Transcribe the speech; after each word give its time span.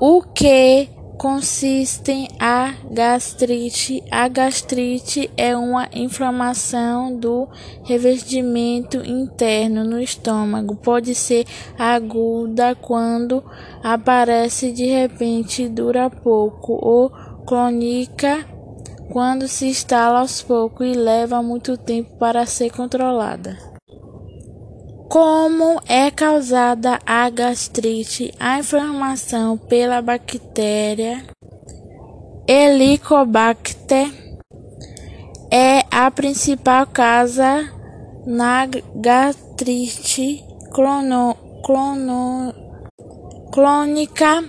O 0.00 0.22
que 0.22 0.88
consiste 1.18 2.28
a 2.38 2.72
gastrite? 2.88 4.00
A 4.12 4.28
gastrite 4.28 5.28
é 5.36 5.56
uma 5.56 5.88
inflamação 5.92 7.16
do 7.16 7.48
revestimento 7.82 8.98
interno 8.98 9.82
no 9.82 10.00
estômago. 10.00 10.76
Pode 10.76 11.16
ser 11.16 11.44
aguda 11.76 12.76
quando 12.76 13.42
aparece 13.82 14.70
de 14.70 14.86
repente, 14.86 15.68
dura 15.68 16.08
pouco, 16.08 16.78
ou 16.80 17.10
crônica 17.44 18.46
quando 19.10 19.48
se 19.48 19.66
instala 19.66 20.20
aos 20.20 20.40
poucos 20.42 20.86
e 20.86 20.92
leva 20.92 21.42
muito 21.42 21.76
tempo 21.76 22.16
para 22.18 22.46
ser 22.46 22.70
controlada. 22.70 23.67
Como 25.08 25.80
é 25.88 26.10
causada 26.10 26.98
a 27.06 27.30
gastrite? 27.30 28.34
A 28.38 28.58
inflamação 28.58 29.56
pela 29.56 30.02
bactéria 30.02 31.24
Helicobacter 32.46 34.12
é 35.50 35.82
a 35.90 36.10
principal 36.10 36.86
causa 36.86 37.72
na 38.26 38.66
gastrite 38.96 40.44
crono, 40.72 41.34
crônica. 43.50 44.44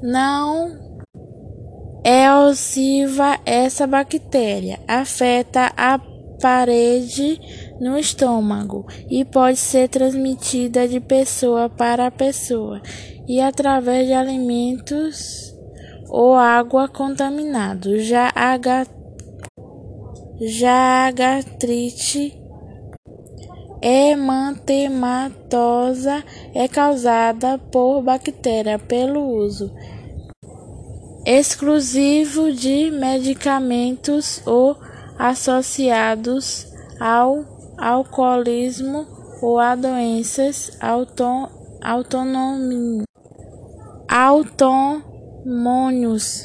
Não 0.00 0.78
é 2.04 2.30
nociva 2.30 3.36
essa 3.44 3.84
bactéria, 3.84 4.78
afeta 4.86 5.72
a 5.76 5.98
parede 6.40 7.67
no 7.80 7.98
estômago 7.98 8.86
e 9.08 9.24
pode 9.24 9.58
ser 9.58 9.88
transmitida 9.88 10.86
de 10.86 11.00
pessoa 11.00 11.68
para 11.68 12.08
pessoa 12.10 12.80
e 13.26 13.40
através 13.40 14.06
de 14.06 14.12
alimentos 14.12 15.54
ou 16.08 16.34
água 16.34 16.86
contaminados. 16.88 18.04
Já 18.04 18.30
a, 18.34 18.58
Já 20.40 21.06
a 21.06 21.10
gastrite 21.10 22.40
hemantematosa 23.80 26.24
é 26.54 26.66
causada 26.66 27.58
por 27.58 28.02
bactéria 28.02 28.78
pelo 28.78 29.20
uso 29.20 29.72
exclusivo 31.28 32.50
de 32.50 32.90
medicamentos 32.90 34.40
ou 34.46 34.74
associados 35.18 36.66
ao 36.98 37.57
alcoolismo 37.78 39.06
ou 39.40 39.58
a 39.58 39.74
doenças 39.74 40.76
auto, 40.80 41.48
autonomônios. 44.10 46.44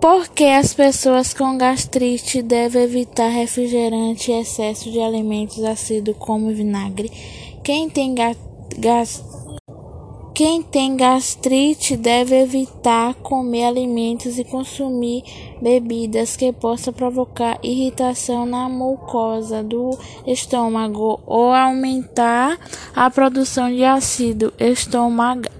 Por 0.00 0.26
que 0.28 0.44
as 0.44 0.74
pessoas 0.74 1.32
com 1.32 1.56
gastrite 1.56 2.42
devem 2.42 2.82
evitar 2.82 3.28
refrigerante 3.28 4.32
e 4.32 4.40
excesso 4.40 4.90
de 4.90 5.00
alimentos 5.00 5.62
ácidos 5.62 6.16
como 6.18 6.52
vinagre? 6.52 7.08
Quem 7.62 7.88
tem 7.88 8.12
gastrite 8.14 9.41
quem 10.34 10.62
tem 10.62 10.96
gastrite 10.96 11.94
deve 11.94 12.34
evitar 12.40 13.14
comer 13.16 13.64
alimentos 13.64 14.38
e 14.38 14.44
consumir 14.44 15.22
bebidas 15.60 16.36
que 16.36 16.52
possam 16.52 16.92
provocar 16.92 17.58
irritação 17.62 18.46
na 18.46 18.66
mucosa 18.66 19.62
do 19.62 19.90
estômago 20.26 21.20
ou 21.26 21.52
aumentar 21.52 22.58
a 22.96 23.10
produção 23.10 23.70
de 23.70 23.84
ácido 23.84 24.54
estomacal. 24.58 25.52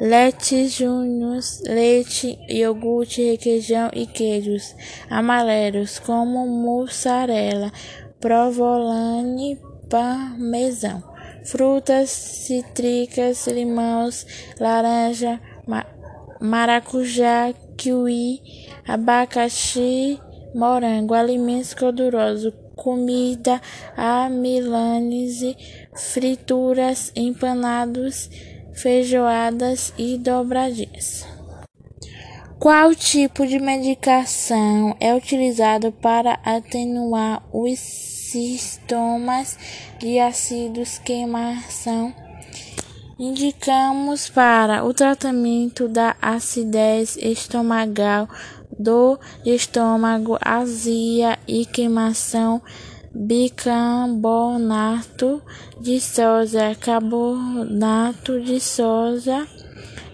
Letícios, 0.00 1.60
leite, 1.66 2.38
iogurte, 2.48 3.22
requeijão 3.22 3.90
e 3.92 4.06
queijos 4.06 4.74
amarelos 5.10 5.98
como 5.98 6.46
mussarela, 6.46 7.70
provolone, 8.20 9.58
parmesão, 9.88 11.02
frutas 11.44 12.10
cítricas, 12.10 13.46
limões, 13.46 14.26
laranja, 14.60 15.40
maracujá, 16.40 17.52
kiwi, 17.76 18.40
abacaxi, 18.86 20.20
morango, 20.54 21.14
alimentos 21.14 21.74
gordurosos, 21.74 22.52
comida 22.76 23.60
milanese, 24.30 25.56
frituras, 25.94 27.12
empanados, 27.16 28.30
feijoadas 28.72 29.92
e 29.98 30.16
dobradinhas. 30.16 31.39
Qual 32.60 32.94
tipo 32.94 33.44
de 33.46 33.58
medicação 33.58 34.94
é 35.00 35.14
utilizado 35.14 35.90
para 35.92 36.38
atenuar 36.44 37.42
os 37.50 37.78
sintomas 37.78 39.56
de 39.98 40.20
ácidos 40.20 40.98
queimação? 40.98 42.14
Indicamos 43.18 44.28
para 44.28 44.84
o 44.84 44.92
tratamento 44.92 45.88
da 45.88 46.14
acidez 46.20 47.16
estomacal, 47.16 48.28
do 48.78 49.18
estômago, 49.42 50.36
azia 50.38 51.38
e 51.48 51.64
queimação, 51.64 52.60
bicarbonato 53.10 55.42
de 55.80 55.98
sódia, 55.98 56.76
carbonato 56.78 58.38
de 58.38 58.60
sódia 58.60 59.48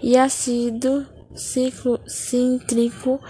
e 0.01 0.17
ácido 0.17 1.16
ciclo 1.37 1.99
cítrico, 2.05 3.21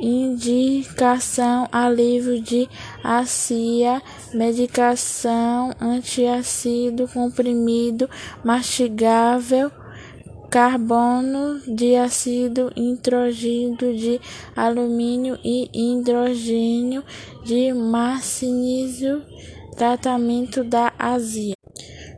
indicação 0.00 1.68
alívio 1.72 2.40
de 2.40 2.68
acia, 3.02 4.00
medicação 4.32 5.72
antiácido 5.80 7.08
comprimido 7.08 8.08
mastigável, 8.44 9.72
carbono, 10.50 11.60
diácido, 11.66 12.70
hidrogênio 12.76 13.96
de 13.96 14.20
alumínio 14.54 15.38
e 15.44 15.68
hidrogênio 15.72 17.02
de 17.44 17.72
magnesio, 17.72 19.22
tratamento 19.76 20.62
da 20.62 20.92
azia. 20.98 21.54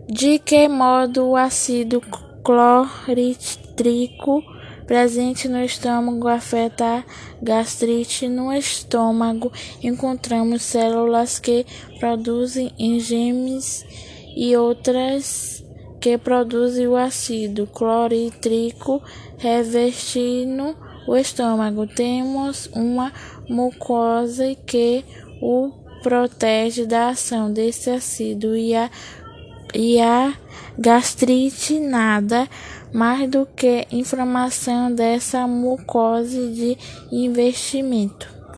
De 0.09 0.39
que 0.39 0.69
modo 0.69 1.27
o 1.27 1.37
ácido 1.37 2.03
clorítrico 2.43 4.43
presente 4.89 5.49
no 5.49 5.63
estômago 5.63 6.27
afeta 6.27 6.85
a 6.85 7.05
gastrite. 7.43 8.27
No 8.27 8.51
estômago 8.53 9.53
encontramos 9.83 10.63
células 10.63 11.39
que 11.39 11.67
produzem 12.01 12.73
enzimas 12.79 13.85
e 14.35 14.57
outras 14.57 15.63
que 16.01 16.17
produzem 16.17 16.89
o 16.89 16.97
ácido 16.97 17.67
clorítrico 17.67 19.03
revestindo 19.37 20.75
o 21.07 21.15
estômago. 21.15 21.87
Temos 21.87 22.71
uma 22.73 23.13
mucosa 23.49 24.55
que 24.67 25.05
o 25.43 25.71
protege 26.03 26.87
da 26.87 27.11
ação 27.11 27.53
desse 27.53 27.91
ácido 27.91 28.57
e 28.57 28.75
a 28.75 28.91
e 29.75 30.01
a 30.01 30.35
gastrite 30.79 31.79
nada 31.79 32.49
mais 32.93 33.29
do 33.29 33.47
que 33.47 33.87
inflamação 33.91 34.93
dessa 34.93 35.47
mucosa 35.47 36.49
de 36.49 36.77
investimento. 37.11 38.38